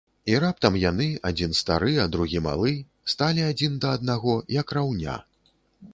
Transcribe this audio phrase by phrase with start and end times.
[0.31, 2.73] І раптам яны, адзін стары, а другі малы,
[3.15, 5.19] сталі адзін да аднаго, як раўня.